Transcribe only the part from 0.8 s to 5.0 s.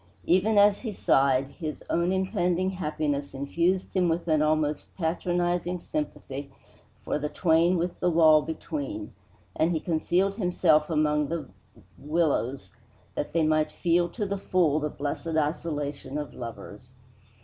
sighed, his own impending happiness infused him with an almost